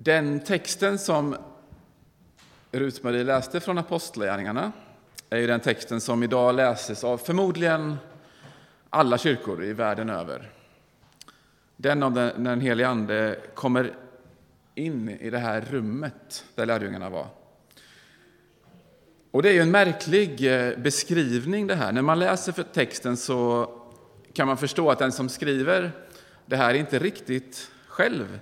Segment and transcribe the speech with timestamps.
[0.00, 1.36] Den texten som
[2.72, 4.72] Rut-Marie läste från Apostlagärningarna
[5.30, 7.96] är ju den texten som idag läses av förmodligen
[8.90, 10.50] alla kyrkor i världen över.
[11.76, 13.94] Den om den, den helige Ande kommer
[14.74, 17.26] in i det här rummet där lärjungarna var.
[19.30, 21.92] Och det är ju en märklig eh, beskrivning det här.
[21.92, 23.70] När man läser för texten så
[24.32, 25.92] kan man förstå att den som skriver
[26.46, 28.38] det här inte riktigt själv,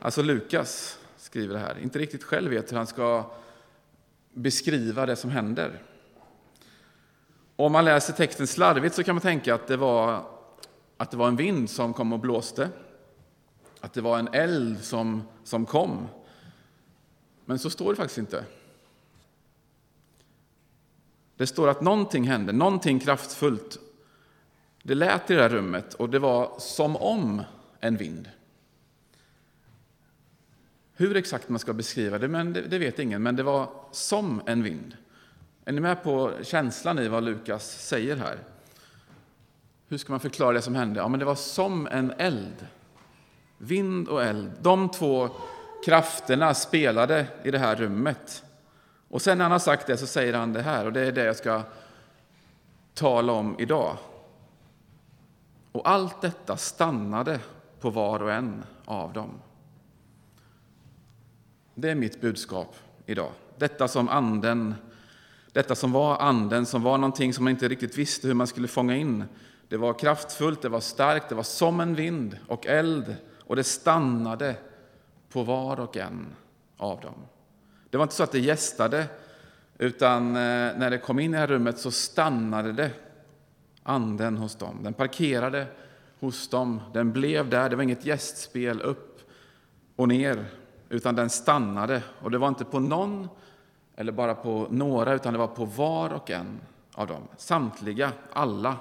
[0.00, 3.30] alltså Lukas skriver det här, inte riktigt själv vet hur han ska
[4.32, 5.82] beskriva det som händer.
[7.56, 10.24] Om man läser texten slarvigt så kan man tänka att det var,
[10.96, 12.68] att det var en vind som kom och blåste,
[13.80, 16.08] att det var en eld som, som kom.
[17.44, 18.44] Men så står det faktiskt inte.
[21.36, 23.78] Det står att någonting hände, någonting kraftfullt.
[24.82, 27.42] Det lät i det här rummet och det var som om
[27.80, 28.30] en vind.
[31.00, 34.42] Hur exakt man ska beskriva det, men det, det, vet ingen, men det var som
[34.46, 34.96] en vind.
[35.64, 38.38] Är ni med på känslan i vad Lukas säger här?
[39.88, 41.00] Hur ska man förklara det som hände?
[41.00, 42.66] Ja, men det var som en eld.
[43.58, 45.28] Vind och eld, de två
[45.84, 48.44] krafterna spelade i det här rummet.
[49.08, 51.12] Och sen när han har sagt det så säger han det här, och det är
[51.12, 51.62] det jag ska
[52.94, 53.96] tala om idag.
[55.72, 57.40] Och allt detta stannade
[57.80, 59.30] på var och en av dem.
[61.80, 62.76] Det är mitt budskap
[63.06, 63.30] idag.
[63.58, 64.74] Detta som anden,
[65.52, 68.68] detta som var anden, som var någonting som man inte riktigt visste hur man skulle
[68.68, 69.24] fånga in.
[69.68, 73.64] Det var kraftfullt, det var starkt, det var som en vind och eld och det
[73.64, 74.56] stannade
[75.28, 76.26] på var och en
[76.76, 77.14] av dem.
[77.90, 79.06] Det var inte så att det gästade,
[79.78, 82.90] utan eh, när det kom in i det här rummet så stannade det
[83.82, 84.80] anden hos dem.
[84.82, 85.66] Den parkerade
[86.20, 87.70] hos dem, den blev där.
[87.70, 89.20] Det var inget gästspel upp
[89.96, 90.46] och ner,
[90.88, 92.02] utan den stannade.
[92.22, 93.28] Och det var inte på någon
[93.96, 96.60] eller bara på några, utan det var på var och en
[96.94, 97.22] av dem.
[97.36, 98.76] Samtliga, alla.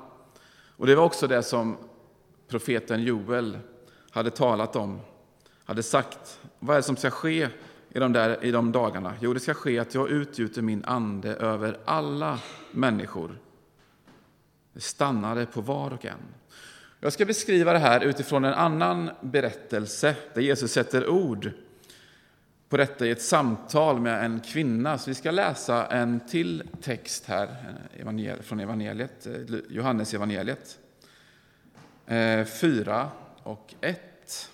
[0.78, 1.78] Och det var också det som
[2.48, 3.58] profeten Joel
[4.12, 5.00] hade talat om,
[5.66, 6.40] hade sagt.
[6.60, 7.50] Vad är det som ska ske
[7.90, 9.14] i de, där, i de dagarna?
[9.20, 12.40] Jo, det ska ske att jag utgjuter min ande över alla
[12.72, 13.40] människor.
[14.74, 16.18] Det stannade på var och en.
[17.00, 21.52] Jag ska beskriva det här utifrån en annan berättelse där Jesus sätter ord
[22.70, 24.98] på detta i ett samtal med en kvinna.
[24.98, 29.34] Så vi ska läsa en till text här eh, från evangeliet, eh,
[29.70, 30.80] Johannes evangeliet
[32.06, 33.10] eh, 4
[33.44, 34.50] och 1.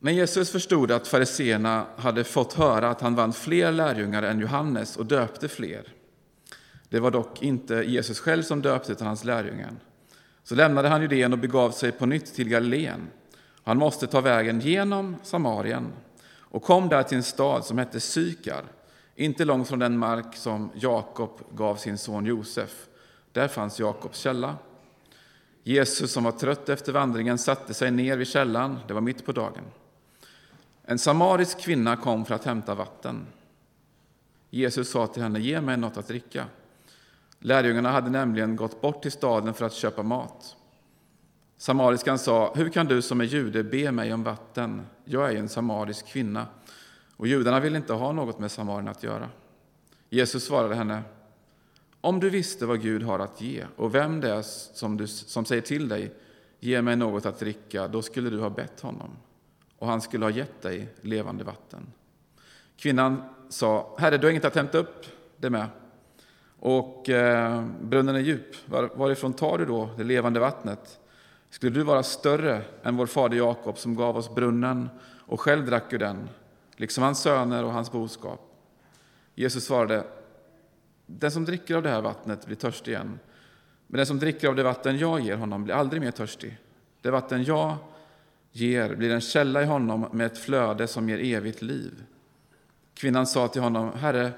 [0.00, 4.96] När Jesus förstod att fariseerna hade fått höra att han vann fler lärjungar än Johannes
[4.96, 5.82] och döpte fler,
[6.88, 9.70] det var dock inte Jesus själv som döpte utan hans lärjungar,
[10.44, 13.08] så lämnade han Judeen och begav sig på nytt till Galileen.
[13.68, 15.92] Han måste ta vägen genom Samarien
[16.38, 18.64] och kom där till en stad som hette Sykar,
[19.14, 22.86] inte långt från den mark som Jakob gav sin son Josef.
[23.32, 24.56] Där fanns Jakobs källa.
[25.62, 28.78] Jesus, som var trött efter vandringen, satte sig ner vid källan.
[28.86, 29.64] Det var mitt på dagen.
[30.84, 33.26] En samarisk kvinna kom för att hämta vatten.
[34.50, 36.44] Jesus sa till henne, ge mig något att dricka.
[37.38, 40.56] Lärjungarna hade nämligen gått bort till staden för att köpa mat.
[41.58, 44.86] Samariskan sa, hur kan du som är jude be mig om vatten?
[45.04, 46.46] Jag är ju en samarisk kvinna.
[47.16, 49.28] Och judarna vill inte ha något med samarierna att göra.
[50.10, 51.02] Jesus svarade henne,
[52.00, 55.44] om du visste vad Gud har att ge och vem det är som, du, som
[55.44, 56.14] säger till dig,
[56.60, 59.10] ge mig något att dricka, då skulle du ha bett honom
[59.78, 61.86] och han skulle ha gett dig levande vatten.
[62.76, 65.66] Kvinnan sa, Herre, du har inget att hämta upp det med.
[66.58, 68.56] Och eh, brunnen är djup.
[68.66, 70.98] Var, varifrån tar du då det levande vattnet?
[71.50, 74.88] Skulle du vara större än vår fader Jakob som gav oss brunnen
[75.26, 76.28] och själv drack ur den,
[76.76, 78.40] liksom hans söner och hans boskap?
[79.34, 80.04] Jesus svarade,
[81.06, 83.18] den som dricker av det här vattnet blir törstig igen.
[83.86, 86.58] Men den som dricker av det vatten jag ger honom blir aldrig mer törstig.
[87.02, 87.76] Det vatten jag
[88.52, 92.04] ger blir en källa i honom med ett flöde som ger evigt liv.
[92.94, 94.32] Kvinnan sa till honom, Herre,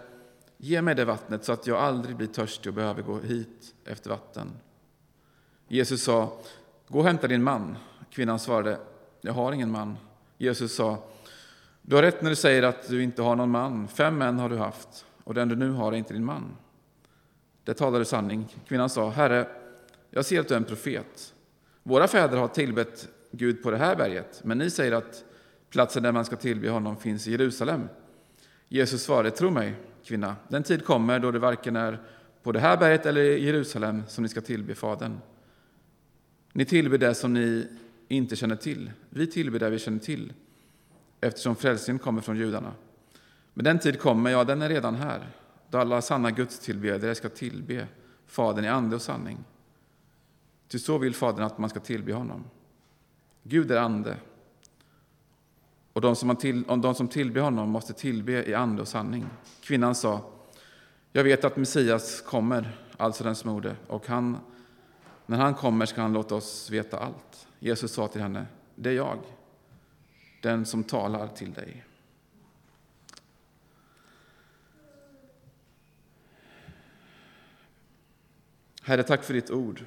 [0.56, 4.10] ge mig det vattnet så att jag aldrig blir törstig och behöver gå hit efter
[4.10, 4.52] vatten.
[5.68, 6.38] Jesus sa,
[6.90, 7.76] gå och hämta din man.
[8.10, 8.78] Kvinnan svarade,
[9.20, 9.96] jag har ingen man.
[10.38, 10.98] Jesus sa,
[11.82, 13.88] du har rätt när du säger att du inte har någon man.
[13.88, 16.56] Fem män har du haft och den du nu har är inte din man.
[17.64, 18.56] Det talade sanning.
[18.68, 19.48] Kvinnan sa, Herre,
[20.10, 21.34] jag ser att du är en profet.
[21.82, 25.24] Våra fäder har tillbett Gud på det här berget, men ni säger att
[25.70, 27.88] platsen där man ska tillbe honom finns i Jerusalem.
[28.68, 31.98] Jesus svarade, tro mig, kvinna, den tid kommer då det varken är
[32.42, 35.18] på det här berget eller i Jerusalem som ni ska tillbe Fadern.
[36.60, 37.68] Ni tillber det som ni
[38.08, 38.90] inte känner till.
[39.10, 40.32] Vi tillber det vi känner till,
[41.20, 42.72] eftersom frälsningen kommer från judarna.
[43.54, 45.28] Men den tid kommer, ja, den är redan här,
[45.70, 47.86] då alla sanna gudstillbedjare ska tillbe
[48.26, 49.38] Fadern i ande och sanning.
[50.68, 52.44] Ty så vill Fadern att man ska tillbe honom.
[53.42, 54.16] Gud är ande,
[55.92, 59.26] och de som, till, de som tillber honom måste tillbe i ande och sanning.
[59.60, 60.32] Kvinnan sa,
[61.12, 64.38] jag vet att Messias kommer, alltså den smorde, och han,
[65.30, 67.48] när han kommer ska han låta oss veta allt.
[67.58, 69.18] Jesus sa till henne, det är jag,
[70.40, 71.84] den som talar till dig.
[78.82, 79.84] Herre, tack för ditt ord.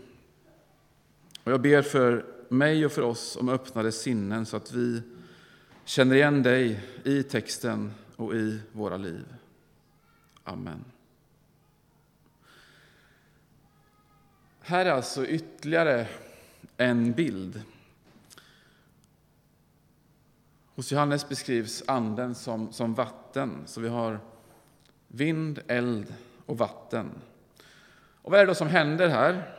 [1.44, 5.01] Och jag ber för mig och för oss om öppnade sinnen så att vi
[5.86, 9.25] känner igen dig i texten och i våra liv.
[10.44, 10.93] Amen.
[14.65, 16.07] Här är alltså ytterligare
[16.77, 17.62] en bild.
[20.75, 24.19] Hos Johannes beskrivs anden som, som vatten, så vi har
[25.07, 26.13] vind, eld
[26.45, 27.12] och vatten.
[28.21, 29.56] Och vad är det då som händer här?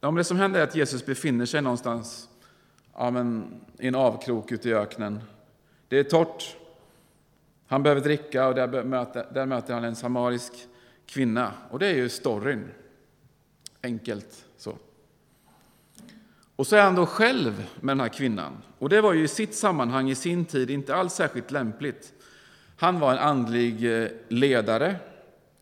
[0.00, 2.28] Ja, det som händer är att Jesus befinner sig någonstans
[2.92, 5.20] ja, men, i en avkrok ute i öknen.
[5.88, 6.56] Det är torrt.
[7.66, 10.52] Han behöver dricka och där möter, där möter han en samarisk
[11.06, 11.52] kvinna.
[11.70, 12.70] Och det är ju storyn.
[13.84, 14.78] Enkelt så.
[16.56, 18.62] Och så är han då själv med den här kvinnan.
[18.78, 22.12] Och det var ju i sitt sammanhang, i sin tid, inte alls särskilt lämpligt.
[22.76, 24.96] Han var en andlig eh, ledare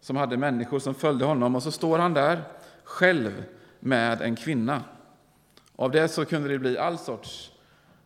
[0.00, 2.42] som hade människor som följde honom och så står han där
[2.84, 3.44] själv
[3.80, 4.82] med en kvinna.
[5.76, 7.52] Av det så kunde det bli all sorts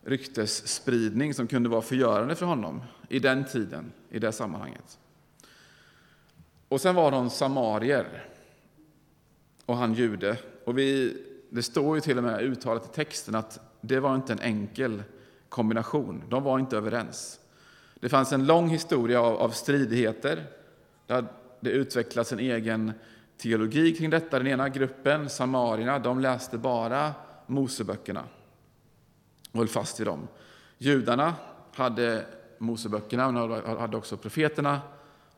[0.05, 4.99] ryktesspridning som kunde vara förgörande för honom i den tiden, i det sammanhanget.
[6.69, 8.27] Och sen var de samarier
[9.67, 10.39] och han jude.
[10.65, 11.17] Och vi,
[11.51, 15.03] det står ju till och med uttalat i texten att det var inte en enkel
[15.49, 16.23] kombination.
[16.29, 17.41] De var inte överens.
[18.01, 20.45] Det fanns en lång historia av, av stridigheter.
[21.07, 21.25] Det,
[21.61, 22.93] det utvecklats en egen
[23.37, 24.39] teologi kring detta.
[24.39, 27.15] Den ena gruppen, samarierna, de läste bara
[27.47, 28.25] Moseböckerna
[29.53, 30.29] och höll fast vid dem.
[30.79, 31.35] Judarna
[31.75, 32.25] hade
[32.59, 34.81] Moseböckerna, men hade också profeterna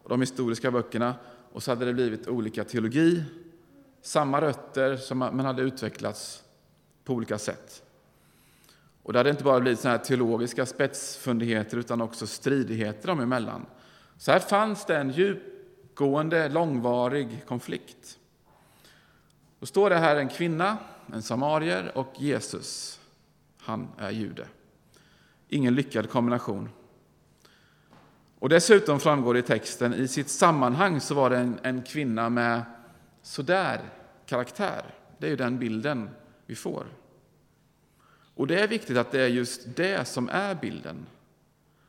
[0.02, 1.14] och de historiska böckerna.
[1.52, 3.25] Och så hade det blivit olika teologi,
[4.03, 6.45] samma rötter, men hade utvecklats
[7.05, 7.83] på olika sätt.
[9.03, 13.67] Och det hade inte bara blivit såna teologiska spetsfundigheter utan också stridigheter dem emellan.
[14.17, 18.19] Så här fanns det en djupgående, långvarig konflikt.
[19.61, 20.79] Då står det här en kvinna
[21.12, 23.00] en samarier och Jesus,
[23.59, 24.47] han är jude.
[25.49, 26.69] Ingen lyckad kombination.
[28.39, 32.29] Och dessutom framgår det i texten, i sitt sammanhang så var det en, en kvinna
[32.29, 32.62] med
[33.28, 33.80] sådär
[34.26, 34.94] karaktär.
[35.19, 36.10] Det är ju den bilden
[36.46, 36.86] vi får.
[38.34, 41.06] Och det är viktigt att det är just det som är bilden.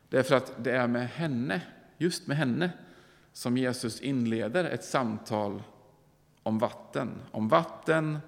[0.08, 1.62] Därför att det är med henne,
[1.98, 2.70] just med henne,
[3.32, 5.62] som Jesus inleder ett samtal
[6.42, 7.10] om vatten.
[7.30, 8.18] Om vatten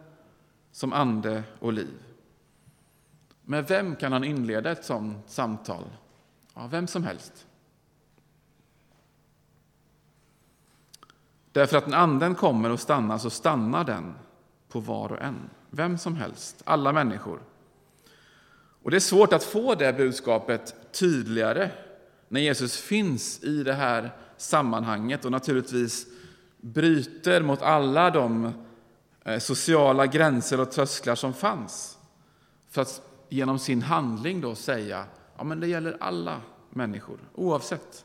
[0.71, 2.03] som ande och liv.
[3.43, 5.85] Med vem kan han inleda ett sådant samtal?
[6.55, 7.47] Ja, vem som helst.
[11.53, 14.15] Därför att när anden kommer och stannar så stannar den
[14.69, 15.51] på var och en.
[15.71, 17.41] Vem som helst, alla människor.
[18.83, 21.71] Och Det är svårt att få det budskapet tydligare
[22.29, 26.07] när Jesus finns i det här sammanhanget och naturligtvis
[26.61, 28.53] bryter mot alla de
[29.25, 31.99] eh, sociala gränser och trösklar som fanns.
[32.71, 35.05] För att genom sin handling då säga
[35.37, 38.05] ja men det gäller alla människor, oavsett.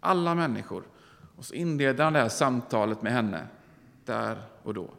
[0.00, 0.82] Alla människor.
[1.42, 3.46] Och så inleder han det här samtalet med henne,
[4.04, 4.90] där och då.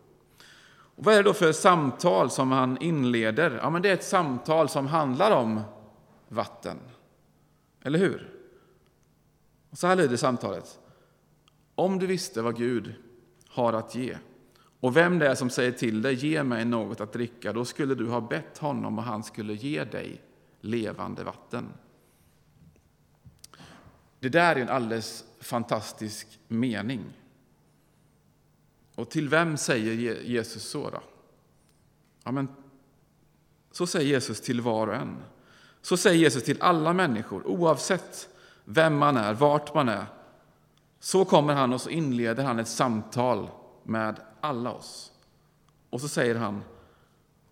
[0.72, 3.60] Och vad är det då för samtal som han inleder?
[3.62, 5.62] Ja, men det är ett samtal som handlar om
[6.28, 6.78] vatten.
[7.84, 8.32] Eller hur?
[9.70, 10.80] Och så här lyder samtalet.
[11.76, 12.94] Om du visste vad Gud
[13.48, 14.18] har att ge
[14.80, 17.96] och vem det är som säger till dig, ge mig något att dricka, då skulle
[17.96, 20.22] du ha bett honom och han skulle ge dig
[20.62, 21.66] levande vatten.
[24.20, 27.04] Det där är en alldeles fantastisk mening.
[28.96, 31.02] Och till vem säger Jesus så då?
[32.24, 32.48] Ja, men,
[33.72, 35.18] så säger Jesus till var och en.
[35.82, 38.30] Så säger Jesus till alla människor, oavsett
[38.66, 40.06] vem man är, vart man är.
[41.00, 43.50] Så kommer han och så inleder han ett samtal
[43.84, 45.12] med alla oss.
[45.90, 46.64] Och så säger han,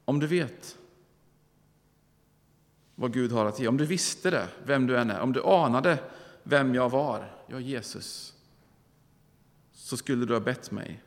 [0.05, 0.77] om du vet
[2.95, 5.43] vad Gud har att ge, om du visste det, vem du än är, om du
[5.43, 5.98] anade
[6.43, 8.34] vem jag var, Ja, Jesus,
[9.72, 11.03] så skulle du ha bett mig.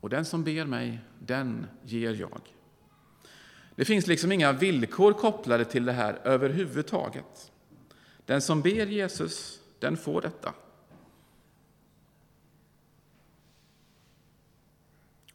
[0.00, 2.40] Och den som ber mig, den ger jag.
[3.74, 7.52] Det finns liksom inga villkor kopplade till det här överhuvudtaget.
[8.26, 10.54] Den som ber Jesus, den får detta.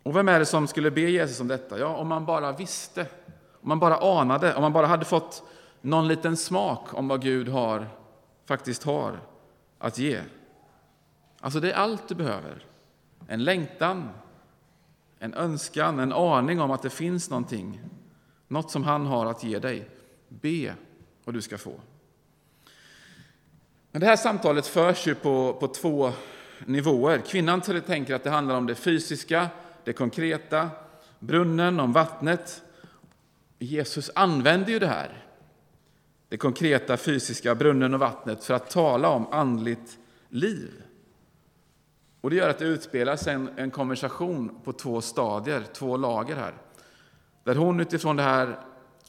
[0.04, 1.80] Och vem är det som skulle be Jesus om detta?
[1.80, 3.08] Ja, om man bara visste,
[3.62, 5.44] om man bara anade, om man bara hade fått
[5.82, 7.88] någon liten smak om vad Gud har,
[8.46, 9.33] faktiskt har
[9.84, 10.22] att ge.
[11.40, 12.66] Alltså, det är allt du behöver.
[13.28, 14.10] En längtan,
[15.20, 17.82] en önskan, en aning om att det finns någonting,
[18.48, 19.90] något som han har att ge dig.
[20.30, 20.76] Be
[21.26, 21.80] och du ska få.
[23.92, 26.12] Men det här samtalet förs ju på, på två
[26.66, 27.18] nivåer.
[27.18, 29.48] Kvinnan tänker att det handlar om det fysiska,
[29.84, 30.70] det konkreta,
[31.20, 32.62] brunnen, om vattnet.
[33.60, 35.23] Jesus använder ju det här,
[36.34, 39.98] det konkreta, fysiska, brunnen och vattnet, för att tala om andligt
[40.30, 40.72] liv.
[42.22, 46.54] Och Det gör att det utspelas en, en konversation på två stadier, två lager här.
[47.44, 48.60] Där hon utifrån det här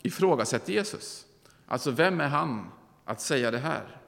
[0.03, 1.27] ifrågasätter Jesus.
[1.67, 2.71] Alltså, vem är han
[3.05, 4.01] att säga det här?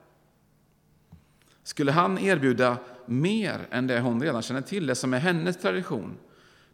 [1.63, 6.17] Skulle han erbjuda mer än det hon redan känner till, det som är hennes tradition,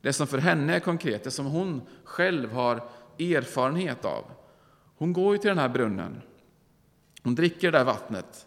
[0.01, 4.25] det som för henne är konkret, det som hon själv har erfarenhet av?
[4.97, 6.23] Hon går ju till den här brunnen.
[7.23, 8.47] Hon dricker det där vattnet.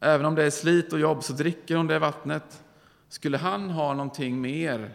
[0.00, 2.64] Även om det är slit och jobb så dricker hon det vattnet.
[3.08, 4.94] Skulle han ha någonting mer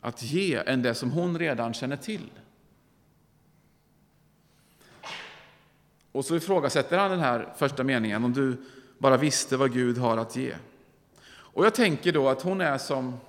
[0.00, 2.30] att ge än det som hon redan känner till?
[6.12, 8.56] Och så ifrågasätter han den här första meningen, om du
[8.98, 10.54] bara visste vad Gud har att ge.
[11.28, 13.20] Och jag tänker då att hon är som,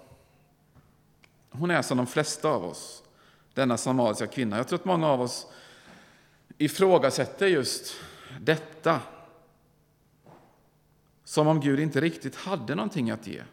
[1.49, 3.03] hon är som de flesta av oss,
[3.53, 4.57] denna samariska kvinna.
[4.57, 5.47] Jag tror att många av oss
[6.57, 7.95] ifrågasätter just
[8.41, 9.01] detta.
[11.23, 13.43] Som om Gud inte riktigt hade någonting att ge.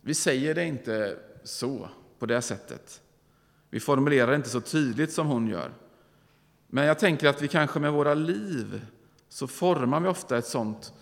[0.00, 3.00] Vi säger det inte så, på det sättet.
[3.70, 5.72] Vi formulerar det inte så tydligt som hon gör.
[6.66, 8.86] Men jag tänker att vi kanske med våra liv
[9.28, 10.92] så formar vi ofta ett sånt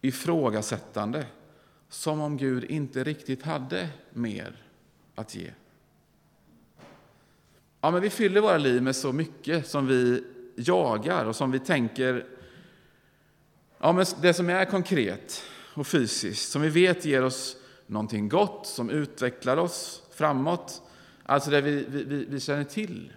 [0.00, 1.26] ifrågasättande
[1.88, 4.64] som om Gud inte riktigt hade mer
[5.14, 5.50] att ge.
[7.80, 10.24] Ja, men vi fyller våra liv med så mycket som vi
[10.56, 12.26] jagar och som vi tänker
[13.78, 15.42] ja, men det som är konkret
[15.74, 17.56] och fysiskt, som vi vet ger oss
[17.86, 20.82] någonting gott, som utvecklar oss framåt,
[21.22, 23.12] alltså det vi, vi, vi känner till.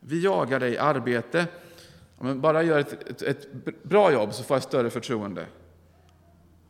[0.00, 1.46] Vi jagar dig i arbete.
[2.18, 5.46] Om jag bara gör ett, ett, ett, bra jobb så får jag större förtroende.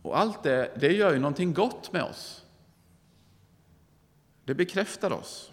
[0.02, 2.44] Och allt det, det gör ju någonting gott med oss.
[4.44, 5.52] Det bekräftar oss.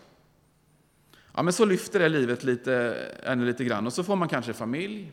[1.35, 2.75] Ja, men så lyfter det livet lite,
[3.23, 5.11] eh, ännu lite grann och så får man kanske familj.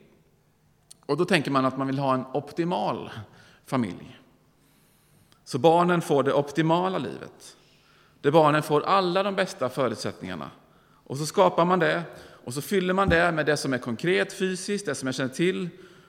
[1.06, 3.10] Och då tänker man att man vill ha en optimal
[3.66, 4.20] familj.
[5.44, 7.56] Så barnen får det optimala livet.
[8.20, 10.50] Där barnen får alla de bästa förutsättningarna.
[11.04, 12.02] Och så skapar man det
[12.44, 15.34] och så fyller man det med det som är konkret fysiskt, det som jag känner
[15.34, 15.68] till.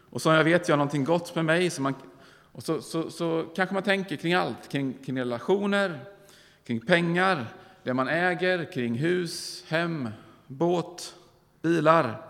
[0.09, 1.69] Och så jag vet gör någonting gott med mig.
[1.69, 1.95] Så man,
[2.51, 5.99] och så, så, så kanske man tänker kring allt, kring, kring relationer,
[6.67, 7.45] kring pengar,
[7.83, 10.09] det man äger, kring hus, hem,
[10.47, 11.15] båt,
[11.61, 12.25] bilar.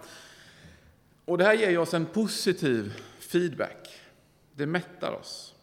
[1.25, 4.01] Och det här ger oss en positiv feedback.
[4.55, 5.55] Det mättar oss.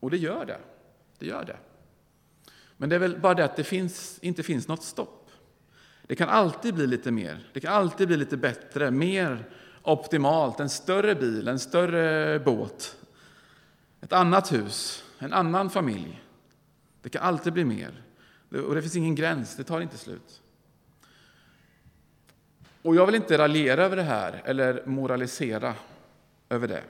[0.00, 0.58] Och det gör det.
[1.18, 1.56] Det gör det.
[2.76, 5.30] Men det är väl bara det att det finns, inte finns något stopp.
[6.06, 9.50] Det kan alltid bli lite mer, det kan alltid bli lite bättre, mer
[9.82, 12.96] optimalt, en större bil, en större båt,
[14.00, 16.22] ett annat hus, en annan familj.
[17.02, 18.02] Det kan alltid bli mer.
[18.50, 20.42] Och det finns ingen gräns, det tar inte slut.
[22.82, 25.74] Och jag vill inte raljera över det här eller moralisera
[26.48, 26.82] över det.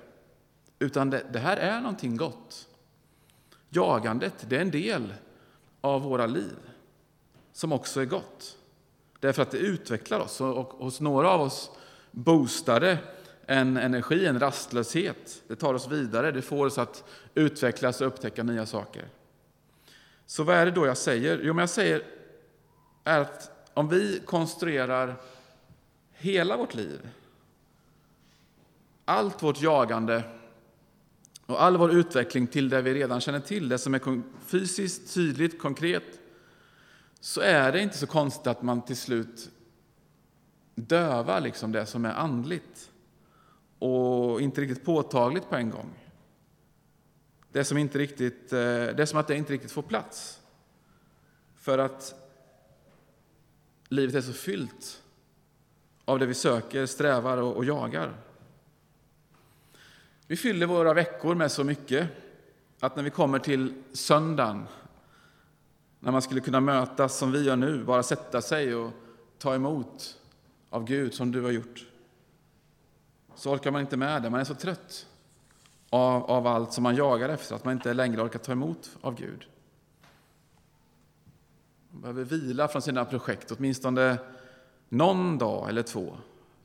[0.79, 2.69] Utan det, det här är någonting gott.
[3.69, 5.15] Jagandet, det är en del
[5.81, 6.57] av våra liv
[7.53, 8.57] som också är gott.
[9.21, 11.71] Därför att det utvecklar oss och hos några av oss
[12.11, 12.99] boostar det
[13.47, 15.43] en energi, en rastlöshet.
[15.49, 19.09] Det tar oss vidare, det får oss att utvecklas och upptäcka nya saker.
[20.27, 21.41] Så vad är det då jag säger?
[21.43, 22.03] Jo, men jag säger
[23.05, 25.17] är att om vi konstruerar
[26.13, 27.09] hela vårt liv,
[29.05, 30.23] allt vårt jagande
[31.47, 35.59] och all vår utveckling till det vi redan känner till, det som är fysiskt, tydligt,
[35.59, 36.21] konkret,
[37.21, 39.51] så är det inte så konstigt att man till slut
[40.75, 42.91] dövar liksom det som är andligt
[43.79, 46.06] och inte riktigt påtagligt på en gång.
[47.57, 50.41] Det, som inte riktigt, eh, det är som att det inte riktigt får plats.
[51.55, 52.15] För att
[53.89, 55.03] livet är så fyllt
[56.05, 58.17] av det vi söker, strävar och, och jagar.
[60.27, 62.09] Vi fyller våra veckor med så mycket
[62.81, 64.67] att när vi kommer till söndagen,
[66.01, 68.93] när man skulle kunna mötas som vi gör nu, bara sätta sig och
[69.39, 70.21] ta emot
[70.71, 71.87] av Gud som du har gjort.
[73.35, 75.07] Så orkar man inte med det, man är så trött
[75.91, 79.15] av, av allt som man jagar efter att man inte längre orkar ta emot av
[79.15, 79.47] Gud.
[81.91, 84.19] Man behöver vila från sina projekt åtminstone
[84.89, 86.17] någon dag eller två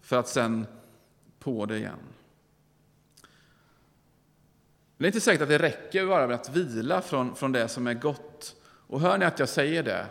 [0.02, 0.68] för att sen
[1.40, 2.00] på det igen.
[4.98, 7.88] Det är inte säkert att det räcker bara med att vila från, från det som
[7.88, 8.56] är gott.
[8.64, 10.06] Och hör ni att jag säger det?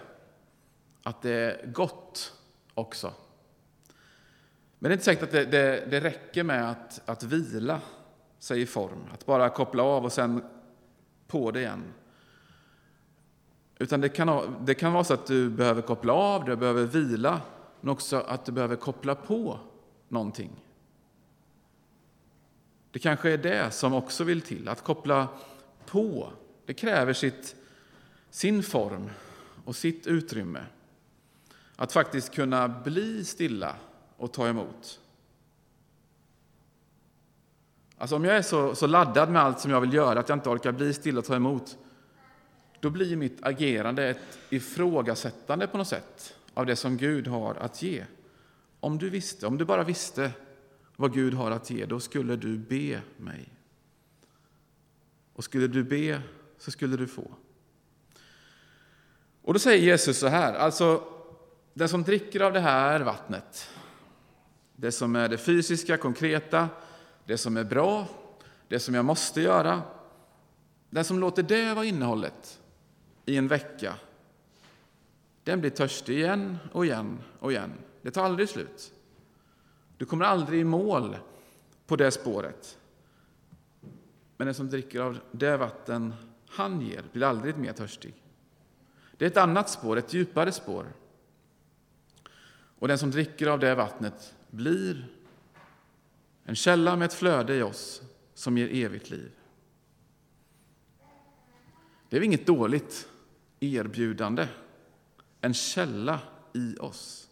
[1.03, 2.33] Att det är gott
[2.75, 3.13] också.
[4.79, 7.81] Men det är inte säkert att det, det, det räcker med att, att vila
[8.41, 10.43] sig i form, att bara koppla av och sen
[11.27, 11.85] på det igen.
[13.79, 17.41] Utan det kan, det kan vara så att du behöver koppla av, du behöver vila,
[17.81, 19.59] men också att du behöver koppla på
[20.09, 20.51] någonting.
[22.91, 25.29] Det kanske är det som också vill till, att koppla
[25.87, 26.33] på.
[26.67, 27.57] Det kräver sitt,
[28.31, 29.11] sin form
[29.65, 30.61] och sitt utrymme.
[31.77, 33.77] Att faktiskt kunna bli stilla
[34.17, 35.01] och ta emot.
[38.01, 40.37] Alltså om jag är så, så laddad med allt som jag vill göra att jag
[40.37, 41.79] inte orkar bli stilla och ta emot,
[42.81, 47.83] då blir mitt agerande ett ifrågasättande på något sätt av det som Gud har att
[47.83, 48.05] ge.
[48.81, 50.31] Om du visste, om du bara visste
[50.97, 53.49] vad Gud har att ge, då skulle du be mig.
[55.33, 56.23] Och skulle du be,
[56.59, 57.31] så skulle du få.
[59.43, 61.05] Och då säger Jesus så här, alltså
[61.75, 63.71] den som dricker av det här vattnet,
[64.77, 66.69] det som är det fysiska, konkreta,
[67.31, 68.07] det som är bra,
[68.69, 69.83] det som jag måste göra,
[70.91, 72.61] den som låter det vara innehållet
[73.27, 73.95] i en vecka,
[75.45, 77.73] den blir törstig igen och igen och igen.
[78.03, 78.93] Det tar aldrig slut.
[79.97, 81.17] Du kommer aldrig i mål
[81.87, 82.79] på det spåret.
[84.37, 86.15] Men den som dricker av det vatten
[86.49, 88.15] han ger blir aldrig mer törstig.
[89.17, 90.87] Det är ett annat spår, ett djupare spår.
[92.79, 95.20] Och den som dricker av det vattnet blir
[96.51, 98.03] en källa med ett flöde i oss
[98.35, 99.31] som ger evigt liv.
[102.09, 103.09] Det är inget dåligt
[103.61, 104.49] erbjudande.
[105.41, 106.19] En källa
[106.53, 107.29] i oss.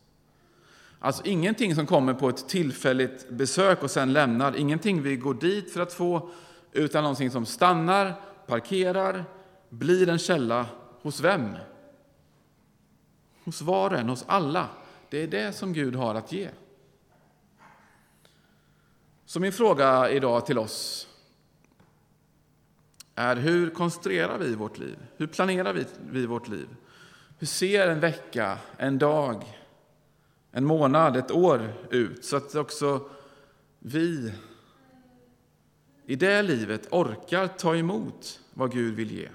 [0.98, 5.72] Alltså ingenting som kommer på ett tillfälligt besök och sen lämnar, ingenting vi går dit
[5.72, 6.30] för att få,
[6.72, 9.24] utan någonting som stannar, parkerar,
[9.68, 10.66] blir en källa
[11.02, 11.56] hos vem?
[13.44, 14.68] Hos var och en, hos alla.
[15.10, 16.48] Det är det som Gud har att ge.
[19.28, 21.08] Så min fråga idag till oss
[23.14, 24.98] är hur konstruerar vi vårt liv?
[25.16, 26.68] Hur planerar vi vårt liv?
[27.38, 29.44] Hur ser en vecka, en dag,
[30.52, 33.08] en månad, ett år ut så att också
[33.78, 34.32] vi
[36.06, 39.28] i det livet orkar ta emot vad Gud vill ge.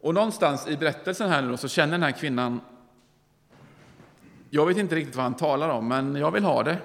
[0.00, 2.60] Och någonstans i berättelsen här nu så känner den här kvinnan,
[4.50, 6.78] jag vet inte riktigt vad han talar om, men jag vill ha det.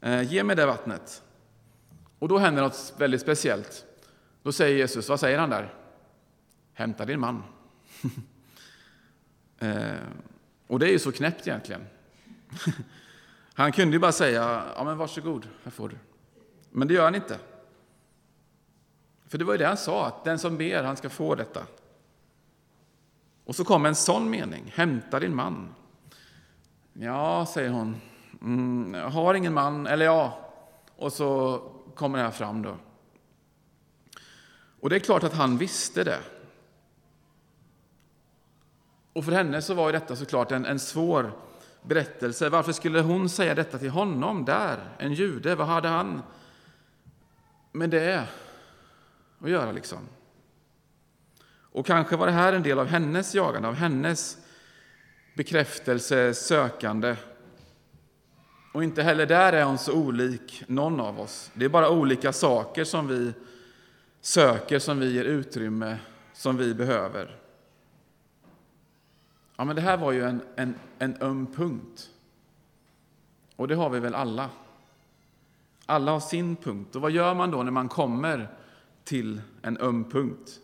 [0.00, 1.22] Eh, ge mig det vattnet.
[2.18, 3.84] Och då händer något väldigt speciellt.
[4.42, 5.74] Då säger Jesus, vad säger han där?
[6.72, 7.42] Hämta din man.
[9.62, 9.94] Eh,
[10.66, 11.86] och det är ju så knäppt egentligen.
[13.54, 15.96] Han kunde ju bara säga, ja men varsågod, här får du.
[16.70, 17.38] Men det gör han inte.
[19.28, 21.66] För det var ju det han sa, att den som ber, han ska få detta.
[23.44, 25.74] Och så kom en sån mening, hämta din man.
[26.92, 28.00] Ja, säger hon,
[28.42, 30.38] mm, jag har ingen man, eller ja.
[30.96, 31.62] Och så
[31.94, 32.76] kommer det här fram då.
[34.80, 36.18] Och det är klart att han visste det.
[39.12, 41.32] Och för henne så var detta såklart en, en svår
[41.82, 42.48] berättelse.
[42.48, 45.54] Varför skulle hon säga detta till honom där, en jude?
[45.54, 46.22] Vad hade han
[47.72, 48.26] med det
[49.38, 49.98] att göra liksom?
[51.72, 54.38] Och kanske var det här en del av hennes jagande, av hennes
[55.34, 57.16] bekräftelse, sökande.
[58.72, 61.50] Och inte heller där är hon så olik någon av oss.
[61.54, 63.32] Det är bara olika saker som vi
[64.20, 65.98] söker, som vi ger utrymme,
[66.32, 67.36] som vi behöver.
[69.56, 72.10] Ja, men det här var ju en, en, en öm punkt.
[73.56, 74.50] Och det har vi väl alla.
[75.86, 76.96] Alla har sin punkt.
[76.96, 78.48] Och vad gör man då när man kommer
[79.04, 80.60] till en öm punkt?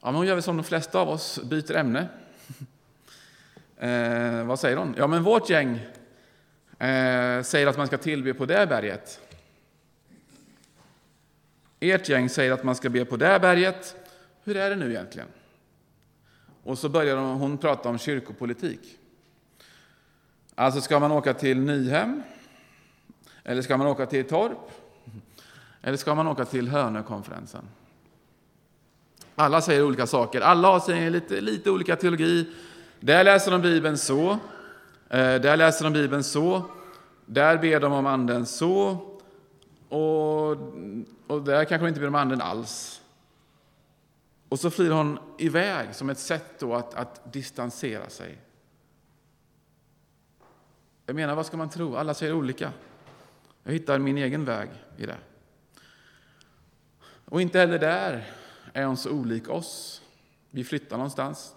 [0.00, 2.08] Ja, men hon gör väl som de flesta av oss, byter ämne.
[3.76, 4.94] eh, vad säger hon?
[4.98, 5.80] Ja, men vårt gäng
[6.80, 9.20] eh, säger att man ska tillbe på det berget.
[11.80, 13.96] Ert gäng säger att man ska be på det berget.
[14.44, 15.28] Hur är det nu egentligen?
[16.64, 18.80] Och så börjar hon prata om kyrkopolitik.
[20.54, 22.22] Alltså, ska man åka till Nyhem?
[23.44, 24.70] Eller ska man åka till Torp?
[25.82, 27.64] Eller ska man åka till Hönökonferensen?
[29.34, 30.40] Alla säger olika saker.
[30.40, 32.46] Alla har lite, lite olika teologi.
[33.00, 34.38] Där läser de Bibeln så,
[35.10, 36.64] Eh, där läser de Bibeln så,
[37.26, 38.90] där ber de om anden så,
[39.88, 40.50] och,
[41.26, 43.02] och där kanske de inte ber om anden alls.
[44.48, 48.38] Och så flyr hon iväg som ett sätt då att, att distansera sig.
[51.06, 51.96] Jag menar, vad ska man tro?
[51.96, 52.72] Alla säger olika.
[53.62, 55.16] Jag hittar min egen väg i det.
[57.24, 58.30] Och inte heller där
[58.72, 60.02] är hon så olik oss.
[60.50, 61.54] Vi flyttar någonstans.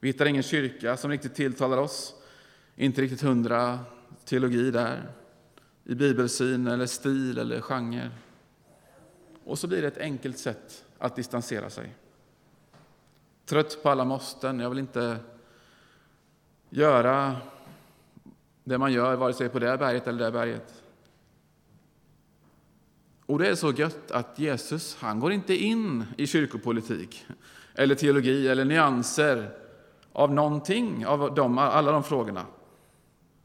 [0.00, 2.14] Vi hittar ingen kyrka som riktigt tilltalar oss.
[2.76, 3.78] Inte riktigt hundra
[4.24, 5.10] teologi där,
[5.84, 8.10] i bibelsyn eller stil eller genre.
[9.44, 11.94] Och så blir det ett enkelt sätt att distansera sig.
[13.46, 15.16] Trött på alla måsten, jag vill inte
[16.70, 17.36] göra
[18.64, 20.82] det man gör, vare sig på det berget eller det berget.
[23.26, 27.26] Och det är så gött att Jesus, han går inte in i kyrkopolitik
[27.74, 29.50] eller teologi eller nyanser
[30.12, 32.46] av någonting av de, alla de frågorna.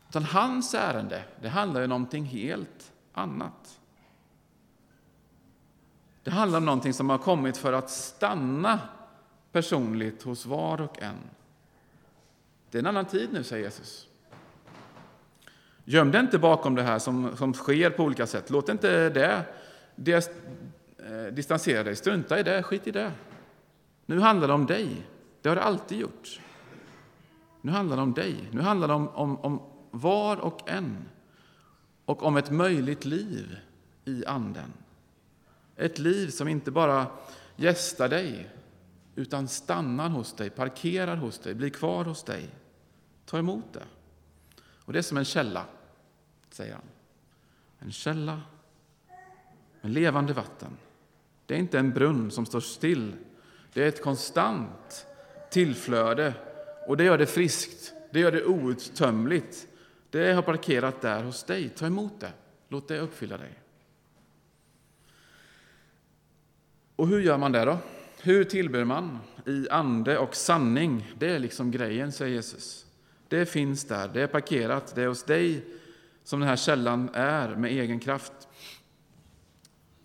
[0.09, 3.79] Utan hans ärende, det handlar om någonting helt annat.
[6.23, 8.79] Det handlar om någonting som har kommit för att stanna
[9.51, 11.15] personligt hos var och en.
[12.71, 14.07] Det är en annan tid nu, säger Jesus.
[15.85, 18.49] Göm dig inte bakom det här som, som sker på olika sätt.
[18.49, 19.43] Låt inte det,
[19.95, 20.31] det
[20.97, 21.95] eh, distansera dig.
[21.95, 23.11] Strunta i det, skit i det.
[24.05, 25.05] Nu handlar det om dig.
[25.41, 26.39] Det har det alltid gjort.
[27.61, 28.49] Nu handlar det om dig.
[28.51, 29.61] Nu handlar det om, om, om
[29.91, 30.97] var och en
[32.05, 33.57] och om ett möjligt liv
[34.05, 34.73] i Anden.
[35.75, 37.07] Ett liv som inte bara
[37.55, 38.49] gästar dig
[39.15, 42.49] utan stannar hos dig, parkerar hos dig, blir kvar hos dig.
[43.25, 43.83] Ta emot det.
[44.61, 45.65] Och det är som en källa,
[46.49, 46.83] säger han.
[47.79, 48.41] En källa
[49.81, 50.77] med levande vatten.
[51.45, 53.15] Det är inte en brunn som står still.
[53.73, 55.05] Det är ett konstant
[55.49, 56.33] tillflöde
[56.87, 59.67] och det gör det friskt, det gör det outtömligt.
[60.09, 61.69] Det har parkerat där hos dig.
[61.69, 62.33] Ta emot det.
[62.67, 63.59] Låt det uppfylla dig.
[66.95, 67.77] Och hur gör man det då?
[68.21, 71.13] Hur tillber man i ande och sanning?
[71.17, 72.85] Det är liksom grejen, säger Jesus.
[73.27, 75.65] Det finns där, det är parkerat, det är hos dig
[76.23, 78.47] som den här källan är med egen kraft.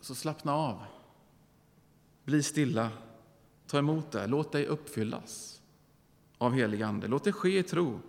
[0.00, 0.82] Så slappna av.
[2.24, 2.90] Bli stilla.
[3.66, 4.26] Ta emot det.
[4.26, 5.62] Låt dig uppfyllas
[6.38, 7.08] av helig Ande.
[7.08, 8.00] Låt det ske i tro.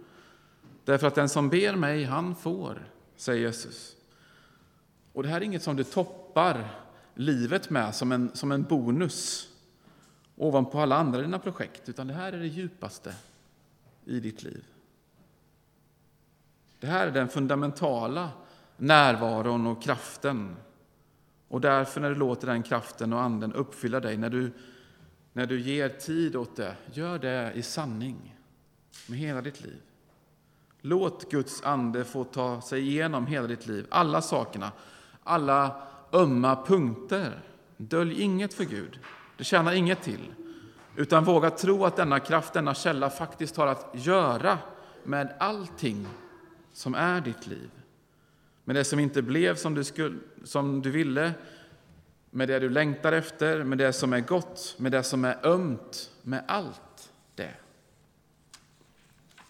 [0.85, 3.95] Därför att den som ber mig, han får, säger Jesus.
[5.13, 6.67] Och det här är inget som du toppar
[7.13, 9.49] livet med som en, som en bonus
[10.35, 13.15] ovanpå alla andra dina projekt, utan det här är det djupaste
[14.05, 14.65] i ditt liv.
[16.79, 18.29] Det här är den fundamentala
[18.77, 20.55] närvaron och kraften.
[21.47, 24.51] Och därför när du låter den kraften och anden uppfylla dig, när du,
[25.33, 28.35] när du ger tid åt det, gör det i sanning
[29.07, 29.81] med hela ditt liv.
[30.87, 34.71] Låt Guds ande få ta sig igenom hela ditt liv, alla sakerna,
[35.23, 35.81] alla
[36.13, 37.41] ömma punkter.
[37.77, 38.99] Dölj inget för Gud,
[39.37, 40.33] det tjänar inget till.
[40.95, 44.57] Utan våga tro att denna kraft, denna källa faktiskt har att göra
[45.03, 46.07] med allting
[46.73, 47.69] som är ditt liv.
[48.63, 51.33] Med det som inte blev som du, skulle, som du ville,
[52.29, 56.11] med det du längtar efter, med det som är gott, med det som är ömt,
[56.21, 57.53] med allt det.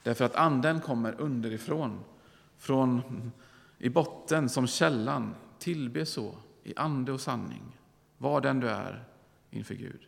[0.06, 2.04] Därför att anden kommer underifrån,
[2.58, 3.02] från
[3.78, 5.36] i botten som källan.
[5.60, 7.78] Tillbe så i ande och sanning,
[8.18, 9.04] var den du är
[9.50, 10.08] inför Gud.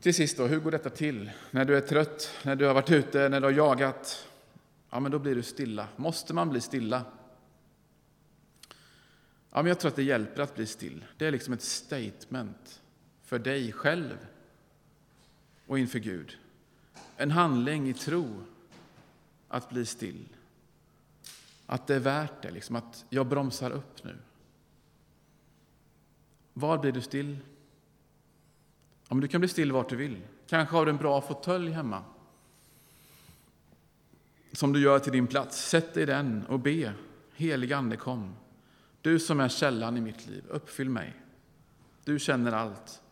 [0.00, 1.30] Till sist, då, hur går detta till?
[1.50, 4.28] När du är trött, när du har varit ute, när du har jagat,
[4.90, 5.88] ja, men då blir du stilla.
[5.96, 7.02] Måste man bli stilla?
[9.50, 11.04] Ja, men jag tror att det hjälper att bli still.
[11.16, 12.82] Det är liksom ett statement
[13.22, 14.16] för dig själv
[15.66, 16.38] och inför Gud.
[17.16, 18.42] En handling i tro
[19.48, 20.28] att bli still.
[21.66, 24.16] Att det är värt det, liksom att jag bromsar upp nu.
[26.52, 27.38] Var blir du still?
[29.08, 30.22] Ja, men du kan bli still vart du vill.
[30.46, 32.02] Kanske har du en bra fåtölj hemma
[34.52, 35.68] som du gör till din plats.
[35.68, 36.92] Sätt dig i den och be.
[37.34, 38.34] Helig Ande, kom.
[39.00, 41.14] Du som är källan i mitt liv, uppfyll mig.
[42.04, 43.02] Du känner allt.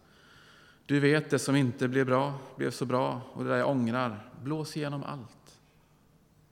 [0.86, 4.30] Du vet det som inte blev bra, blev så bra och det där jag ångrar.
[4.42, 5.60] Blås igenom allt.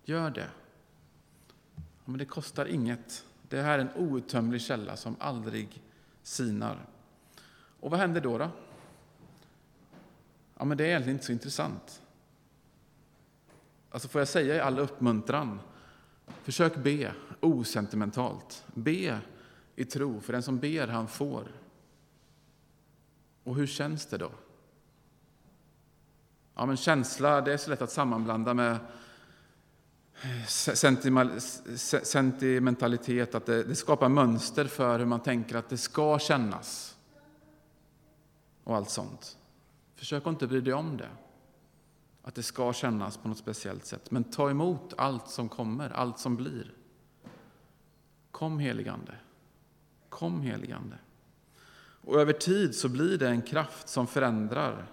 [0.05, 0.49] Gör det.
[2.05, 3.25] Men det kostar inget.
[3.49, 5.83] Det här är en outtömlig källa som aldrig
[6.23, 6.79] sinar.
[7.81, 8.39] Och vad händer då?
[8.39, 8.51] då?
[10.59, 12.03] Ja, men det är egentligen inte så intressant.
[13.91, 15.61] Alltså får jag säga i all uppmuntran,
[16.43, 18.65] försök be osentimentalt.
[18.75, 19.19] Be
[19.77, 21.49] i tro, för den som ber han får.
[23.45, 24.31] Och hur känns det då?
[26.55, 28.79] Ja, men känsla det är så lätt att sammanblanda med
[30.23, 30.47] eh,
[32.05, 36.97] sentimentalitet, att det, det skapar mönster för hur man tänker att det ska kännas.
[38.65, 39.39] Och allt sånt.
[39.95, 41.11] Försök inte bry dig om det.
[42.23, 44.11] Att det ska kännas på något speciellt sätt.
[44.11, 46.75] Men ta emot allt som kommer, allt som blir.
[48.31, 49.13] Kom heligande.
[50.09, 50.97] Kom heligande.
[52.05, 54.87] Och över tid så blir det en kraft som förändrar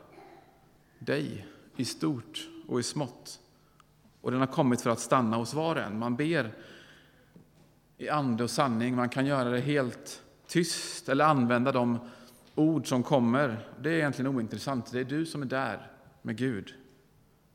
[0.99, 3.39] dig i stort och i smått.
[4.21, 5.99] Och den har kommit för att stanna hos var och en.
[5.99, 6.55] Man ber
[7.97, 8.95] i ande och sanning.
[8.95, 11.99] Man kan göra det helt tyst eller använda de
[12.55, 13.69] ord som kommer.
[13.79, 14.91] Det är egentligen ointressant.
[14.91, 15.91] Det är du som är där
[16.21, 16.73] med Gud.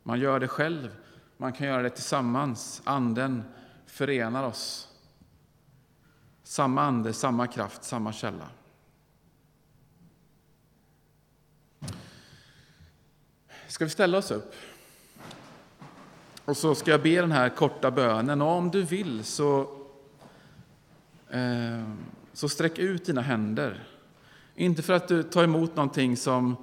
[0.02, 0.96] Man gör det själv.
[1.36, 2.82] Man kan göra det tillsammans.
[2.84, 3.42] Anden
[3.86, 4.88] förenar oss.
[6.42, 8.48] Samma ande, samma kraft, samma källa.
[13.74, 14.54] Ska vi ställa oss upp?
[16.44, 18.42] Och så ska jag be den här korta bönen.
[18.42, 19.60] Och om du vill så,
[21.30, 21.88] eh,
[22.32, 23.88] så sträck ut dina händer.
[24.54, 26.56] Inte för att du tar emot någonting som,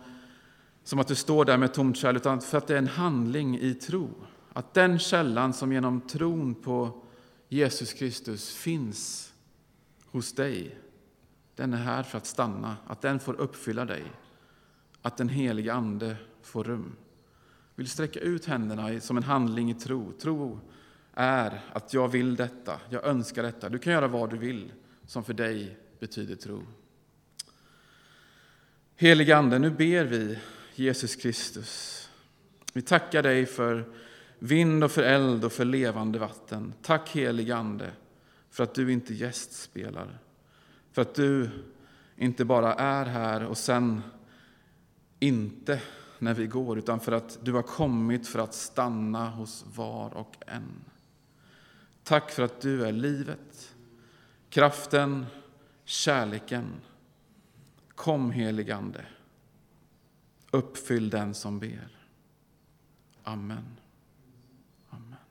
[0.84, 3.60] som att du står där med tomt kärl, utan för att det är en handling
[3.60, 4.10] i tro.
[4.54, 7.02] Att den källan som genom tron på
[7.50, 9.34] Jesus Kristus finns
[10.12, 10.78] hos dig,
[11.56, 14.04] den är här för att stanna, att den får uppfylla dig.
[15.02, 16.96] Att den helige Ande får rum.
[17.76, 20.12] Vill sträcka ut händerna som en handling i tro.
[20.12, 20.60] Tro
[21.14, 23.70] är att jag vill detta, jag önskar detta.
[23.70, 24.72] Du kan göra vad du vill
[25.06, 26.64] som för dig betyder tro.
[28.96, 30.40] Helige Ande, nu ber vi
[30.76, 31.98] Jesus Kristus.
[32.74, 33.86] Vi tackar dig för
[34.40, 36.74] vind och för eld och för levande vatten.
[36.82, 37.92] Tack helige Ande
[38.50, 40.20] för att du inte gästspelar.
[40.92, 41.50] För att du
[42.16, 44.02] inte bara är här och sen
[45.22, 45.82] inte
[46.20, 50.36] när vi går, utan för att du har kommit för att stanna hos var och
[50.48, 50.84] en.
[52.04, 53.76] Tack för att du är livet,
[54.50, 55.26] kraften,
[55.86, 56.66] kärleken.
[57.96, 59.06] Kom heligande.
[60.52, 61.98] Uppfyll den som ber.
[63.24, 63.81] Amen.